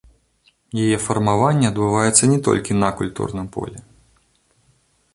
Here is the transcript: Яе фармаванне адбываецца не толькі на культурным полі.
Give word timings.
Яе 0.85 0.97
фармаванне 1.07 1.69
адбываецца 1.71 2.31
не 2.33 2.39
толькі 2.49 2.79
на 2.87 2.93
культурным 3.03 3.47
полі. 3.59 3.77